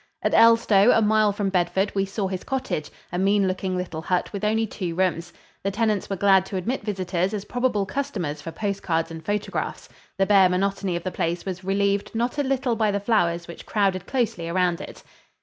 [0.23, 4.33] At Elstow, a mile from Bedford, we saw his cottage, a mean looking little hut
[4.33, 5.31] with only two rooms.
[5.61, 9.89] The tenants were glad to admit visitors as probable customers for postcards and photographs.
[10.17, 13.67] The bare monotony of the place was relieved not a little by the flowers which
[13.67, 15.03] crowded closely around it.